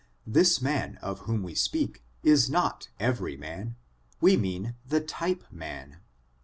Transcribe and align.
This 0.25 0.59
man 0.63 0.97
of 1.03 1.19
whom 1.29 1.43
we 1.43 1.53
speak 1.53 2.01
is 2.23 2.49
not 2.49 2.89
every 2.99 3.37
man; 3.37 3.75
we 4.19 4.35
mean 4.35 4.73
the 4.83 4.99
type 5.01 5.43
man. 5.51 5.97